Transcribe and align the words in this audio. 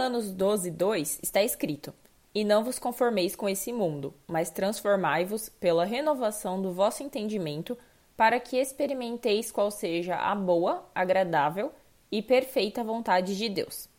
Romanos 0.00 0.30
12, 0.30 0.70
2 0.70 1.20
está 1.22 1.42
escrito: 1.42 1.92
E 2.34 2.42
não 2.42 2.64
vos 2.64 2.78
conformeis 2.78 3.36
com 3.36 3.46
esse 3.46 3.70
mundo, 3.70 4.14
mas 4.26 4.48
transformai-vos 4.48 5.50
pela 5.50 5.84
renovação 5.84 6.62
do 6.62 6.72
vosso 6.72 7.02
entendimento, 7.02 7.76
para 8.16 8.40
que 8.40 8.56
experimenteis 8.56 9.52
qual 9.52 9.70
seja 9.70 10.16
a 10.16 10.34
boa, 10.34 10.88
agradável 10.94 11.70
e 12.10 12.22
perfeita 12.22 12.82
vontade 12.82 13.36
de 13.36 13.46
Deus. 13.50 13.90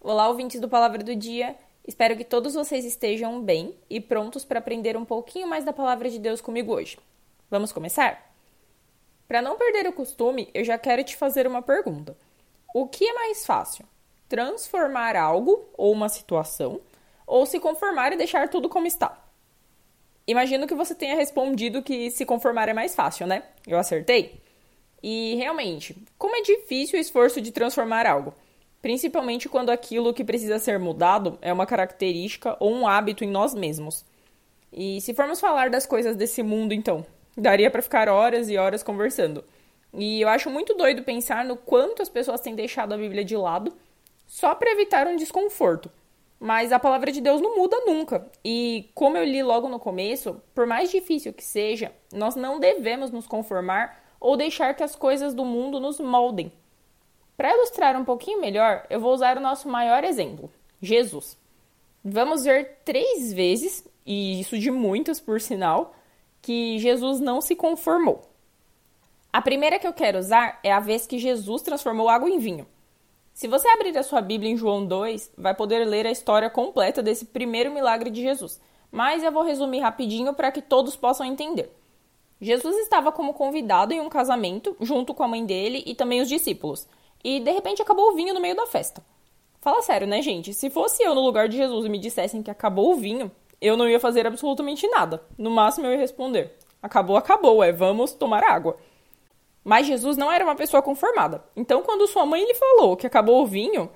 Olá, 0.00 0.26
ouvintes 0.28 0.62
do 0.62 0.68
Palavra 0.68 1.04
do 1.04 1.14
Dia. 1.14 1.54
Espero 1.86 2.16
que 2.16 2.24
todos 2.24 2.54
vocês 2.54 2.86
estejam 2.86 3.42
bem 3.42 3.76
e 3.90 4.00
prontos 4.00 4.46
para 4.46 4.60
aprender 4.60 4.96
um 4.96 5.04
pouquinho 5.04 5.46
mais 5.46 5.62
da 5.62 5.74
palavra 5.74 6.08
de 6.08 6.18
Deus 6.18 6.40
comigo 6.40 6.72
hoje. 6.72 6.98
Vamos 7.50 7.70
começar? 7.70 8.32
Para 9.28 9.42
não 9.42 9.58
perder 9.58 9.86
o 9.88 9.92
costume, 9.92 10.48
eu 10.54 10.64
já 10.64 10.78
quero 10.78 11.04
te 11.04 11.14
fazer 11.14 11.46
uma 11.46 11.60
pergunta. 11.60 12.16
O 12.74 12.88
que 12.88 13.06
é 13.06 13.12
mais 13.12 13.44
fácil? 13.44 13.84
Transformar 14.28 15.16
algo 15.16 15.68
ou 15.76 15.92
uma 15.92 16.08
situação 16.08 16.80
ou 17.26 17.46
se 17.46 17.58
conformar 17.58 18.12
e 18.12 18.16
deixar 18.16 18.48
tudo 18.48 18.68
como 18.68 18.86
está? 18.86 19.24
Imagino 20.26 20.66
que 20.66 20.74
você 20.74 20.94
tenha 20.94 21.14
respondido 21.14 21.82
que 21.82 22.10
se 22.10 22.26
conformar 22.26 22.68
é 22.68 22.74
mais 22.74 22.94
fácil, 22.94 23.26
né? 23.26 23.42
Eu 23.66 23.78
acertei? 23.78 24.42
E 25.02 25.34
realmente, 25.36 25.96
como 26.18 26.36
é 26.36 26.42
difícil 26.42 26.98
o 26.98 27.00
esforço 27.00 27.40
de 27.40 27.52
transformar 27.52 28.04
algo, 28.04 28.34
principalmente 28.82 29.48
quando 29.48 29.70
aquilo 29.70 30.12
que 30.12 30.24
precisa 30.24 30.58
ser 30.58 30.78
mudado 30.78 31.38
é 31.40 31.52
uma 31.52 31.64
característica 31.64 32.56
ou 32.60 32.72
um 32.72 32.86
hábito 32.86 33.24
em 33.24 33.28
nós 33.30 33.54
mesmos. 33.54 34.04
E 34.70 35.00
se 35.00 35.14
formos 35.14 35.40
falar 35.40 35.70
das 35.70 35.86
coisas 35.86 36.16
desse 36.16 36.42
mundo, 36.42 36.74
então, 36.74 37.06
daria 37.36 37.70
para 37.70 37.80
ficar 37.80 38.08
horas 38.08 38.50
e 38.50 38.58
horas 38.58 38.82
conversando. 38.82 39.42
E 39.94 40.20
eu 40.20 40.28
acho 40.28 40.50
muito 40.50 40.74
doido 40.74 41.02
pensar 41.02 41.44
no 41.44 41.56
quanto 41.56 42.02
as 42.02 42.08
pessoas 42.08 42.40
têm 42.40 42.54
deixado 42.54 42.92
a 42.92 42.98
Bíblia 42.98 43.24
de 43.24 43.36
lado 43.36 43.72
só 44.28 44.54
para 44.54 44.70
evitar 44.70 45.08
um 45.08 45.16
desconforto. 45.16 45.90
Mas 46.38 46.70
a 46.70 46.78
palavra 46.78 47.10
de 47.10 47.20
Deus 47.20 47.40
não 47.40 47.56
muda 47.56 47.76
nunca. 47.84 48.30
E 48.44 48.88
como 48.94 49.16
eu 49.16 49.24
li 49.24 49.42
logo 49.42 49.68
no 49.68 49.80
começo, 49.80 50.40
por 50.54 50.66
mais 50.66 50.90
difícil 50.90 51.32
que 51.32 51.42
seja, 51.42 51.90
nós 52.12 52.36
não 52.36 52.60
devemos 52.60 53.10
nos 53.10 53.26
conformar 53.26 54.04
ou 54.20 54.36
deixar 54.36 54.74
que 54.74 54.84
as 54.84 54.94
coisas 54.94 55.34
do 55.34 55.44
mundo 55.44 55.80
nos 55.80 55.98
moldem. 55.98 56.52
Para 57.36 57.52
ilustrar 57.54 57.96
um 57.96 58.04
pouquinho 58.04 58.40
melhor, 58.40 58.86
eu 58.90 59.00
vou 59.00 59.12
usar 59.12 59.36
o 59.36 59.40
nosso 59.40 59.68
maior 59.68 60.04
exemplo, 60.04 60.50
Jesus. 60.80 61.36
Vamos 62.04 62.44
ver 62.44 62.78
três 62.84 63.32
vezes, 63.32 63.84
e 64.04 64.40
isso 64.40 64.58
de 64.58 64.70
muitas 64.70 65.20
por 65.20 65.40
sinal, 65.40 65.94
que 66.42 66.78
Jesus 66.78 67.20
não 67.20 67.40
se 67.40 67.56
conformou. 67.56 68.28
A 69.32 69.40
primeira 69.40 69.78
que 69.78 69.86
eu 69.86 69.92
quero 69.92 70.18
usar 70.18 70.58
é 70.62 70.72
a 70.72 70.80
vez 70.80 71.06
que 71.06 71.18
Jesus 71.18 71.62
transformou 71.62 72.08
água 72.08 72.28
em 72.28 72.38
vinho. 72.38 72.66
Se 73.38 73.46
você 73.46 73.68
abrir 73.68 73.96
a 73.96 74.02
sua 74.02 74.20
Bíblia 74.20 74.50
em 74.50 74.56
João 74.56 74.84
2, 74.84 75.34
vai 75.38 75.54
poder 75.54 75.84
ler 75.84 76.04
a 76.04 76.10
história 76.10 76.50
completa 76.50 77.00
desse 77.00 77.24
primeiro 77.24 77.70
milagre 77.70 78.10
de 78.10 78.20
Jesus. 78.20 78.60
Mas 78.90 79.22
eu 79.22 79.30
vou 79.30 79.44
resumir 79.44 79.78
rapidinho 79.78 80.34
para 80.34 80.50
que 80.50 80.60
todos 80.60 80.96
possam 80.96 81.24
entender. 81.24 81.72
Jesus 82.40 82.76
estava 82.78 83.12
como 83.12 83.32
convidado 83.32 83.94
em 83.94 84.00
um 84.00 84.08
casamento, 84.08 84.76
junto 84.80 85.14
com 85.14 85.22
a 85.22 85.28
mãe 85.28 85.46
dele 85.46 85.84
e 85.86 85.94
também 85.94 86.20
os 86.20 86.28
discípulos. 86.28 86.88
E 87.22 87.38
de 87.38 87.52
repente 87.52 87.80
acabou 87.80 88.10
o 88.10 88.16
vinho 88.16 88.34
no 88.34 88.40
meio 88.40 88.56
da 88.56 88.66
festa. 88.66 89.04
Fala 89.60 89.82
sério, 89.82 90.08
né, 90.08 90.20
gente? 90.20 90.52
Se 90.52 90.68
fosse 90.68 91.04
eu 91.04 91.14
no 91.14 91.24
lugar 91.24 91.48
de 91.48 91.58
Jesus 91.58 91.86
e 91.86 91.88
me 91.88 91.98
dissessem 92.00 92.42
que 92.42 92.50
acabou 92.50 92.92
o 92.92 92.96
vinho, 92.96 93.30
eu 93.60 93.76
não 93.76 93.88
ia 93.88 94.00
fazer 94.00 94.26
absolutamente 94.26 94.84
nada. 94.88 95.22
No 95.38 95.48
máximo 95.52 95.86
eu 95.86 95.92
ia 95.92 95.98
responder: 95.98 96.56
acabou, 96.82 97.16
acabou, 97.16 97.62
é 97.62 97.70
vamos 97.70 98.10
tomar 98.12 98.42
água. 98.42 98.76
Mas 99.68 99.86
Jesus 99.86 100.16
não 100.16 100.32
era 100.32 100.42
uma 100.42 100.56
pessoa 100.56 100.80
conformada. 100.80 101.44
Então, 101.54 101.82
quando 101.82 102.06
sua 102.06 102.24
mãe 102.24 102.42
lhe 102.42 102.54
falou 102.54 102.96
que 102.96 103.06
acabou 103.06 103.42
o 103.42 103.46
vinho, 103.46 103.90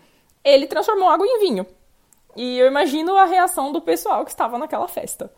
ele 0.45 0.67
transformou 0.67 1.09
água 1.09 1.27
em 1.27 1.39
vinho. 1.41 1.67
E 2.37 2.59
eu 2.59 2.67
imagino 2.67 3.17
a 3.17 3.25
reação 3.25 3.73
do 3.73 3.81
pessoal 3.81 4.23
que 4.23 4.31
estava 4.31 4.59
naquela 4.59 4.87
festa. 4.87 5.33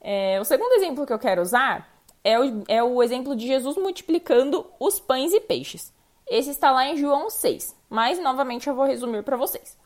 É, 0.00 0.36
o 0.40 0.44
segundo 0.44 0.72
exemplo 0.72 1.06
que 1.06 1.12
eu 1.12 1.18
quero 1.18 1.40
usar 1.40 2.02
é 2.24 2.40
o, 2.40 2.64
é 2.66 2.82
o 2.82 3.00
exemplo 3.00 3.36
de 3.36 3.46
Jesus 3.46 3.76
multiplicando 3.76 4.66
os 4.80 4.98
pães 4.98 5.32
e 5.32 5.38
peixes. 5.38 5.94
Esse 6.26 6.50
está 6.50 6.72
lá 6.72 6.84
em 6.88 6.96
João 6.96 7.30
6, 7.30 7.76
mas 7.88 8.18
novamente 8.18 8.68
eu 8.68 8.74
vou 8.74 8.84
resumir 8.84 9.22
para 9.22 9.36
vocês. 9.36 9.78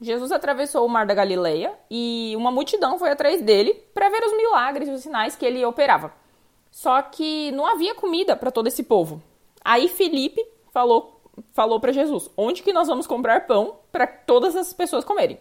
Jesus 0.00 0.32
atravessou 0.32 0.86
o 0.86 0.88
mar 0.88 1.04
da 1.04 1.12
Galileia 1.12 1.78
e 1.90 2.32
uma 2.38 2.50
multidão 2.50 2.98
foi 2.98 3.10
atrás 3.10 3.42
dele 3.42 3.74
para 3.92 4.08
ver 4.08 4.24
os 4.24 4.34
milagres 4.34 4.88
e 4.88 4.92
os 4.92 5.02
sinais 5.02 5.36
que 5.36 5.44
ele 5.44 5.62
operava. 5.62 6.10
Só 6.70 7.00
que 7.02 7.50
não 7.52 7.66
havia 7.66 7.94
comida 7.94 8.36
para 8.36 8.50
todo 8.50 8.66
esse 8.66 8.82
povo. 8.82 9.22
Aí 9.64 9.88
Felipe 9.88 10.44
falou 10.72 11.20
falou 11.52 11.80
para 11.80 11.92
Jesus: 11.92 12.30
"Onde 12.36 12.62
que 12.62 12.72
nós 12.72 12.88
vamos 12.88 13.06
comprar 13.06 13.46
pão 13.46 13.76
para 13.90 14.06
todas 14.06 14.54
essas 14.54 14.72
pessoas 14.72 15.04
comerem?" 15.04 15.38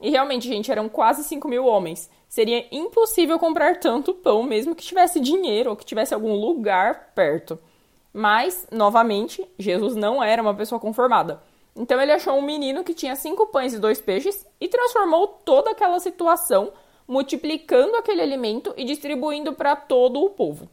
E 0.00 0.10
realmente, 0.10 0.48
gente, 0.48 0.70
eram 0.70 0.88
quase 0.88 1.24
5 1.24 1.48
mil 1.48 1.64
homens. 1.66 2.10
Seria 2.28 2.66
impossível 2.70 3.38
comprar 3.38 3.78
tanto 3.78 4.12
pão, 4.12 4.42
mesmo 4.42 4.74
que 4.74 4.84
tivesse 4.84 5.20
dinheiro 5.20 5.70
ou 5.70 5.76
que 5.76 5.84
tivesse 5.84 6.12
algum 6.12 6.34
lugar 6.34 7.12
perto. 7.14 7.58
Mas, 8.12 8.66
novamente, 8.70 9.46
Jesus 9.58 9.94
não 9.96 10.22
era 10.22 10.42
uma 10.42 10.54
pessoa 10.54 10.80
conformada. 10.80 11.42
Então 11.76 12.00
ele 12.00 12.12
achou 12.12 12.34
um 12.34 12.42
menino 12.42 12.84
que 12.84 12.94
tinha 12.94 13.16
cinco 13.16 13.46
pães 13.48 13.74
e 13.74 13.78
dois 13.78 14.00
peixes 14.00 14.46
e 14.60 14.68
transformou 14.68 15.26
toda 15.26 15.70
aquela 15.70 15.98
situação, 15.98 16.72
multiplicando 17.06 17.96
aquele 17.96 18.22
alimento 18.22 18.72
e 18.76 18.84
distribuindo 18.84 19.52
para 19.52 19.76
todo 19.76 20.22
o 20.22 20.30
povo. 20.30 20.68